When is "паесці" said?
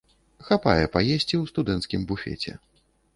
0.95-1.35